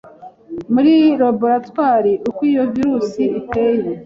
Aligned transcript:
muri 0.73 0.93
laboratoire 1.21 2.11
uko 2.29 2.41
iyo 2.51 2.63
virusi 2.73 3.23
iteye, 3.41 3.89